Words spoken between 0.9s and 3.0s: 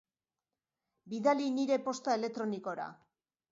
Bidali nire posta elektronikora.